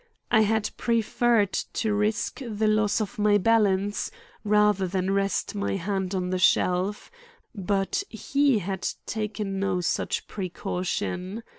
I 0.31 0.41
had 0.41 0.71
preferred 0.77 1.53
to 1.53 1.93
risk 1.93 2.39
the 2.49 2.65
loss 2.65 3.01
of 3.01 3.19
my 3.19 3.37
balance, 3.37 4.09
rather 4.43 4.87
than 4.87 5.11
rest 5.11 5.53
my 5.53 5.75
hand 5.75 6.15
on 6.15 6.31
the 6.31 6.39
shelf, 6.39 7.11
but 7.53 8.01
he 8.09 8.57
had 8.57 8.87
taken 9.05 9.59
no 9.59 9.79
such 9.79 10.27
precaution. 10.27 11.43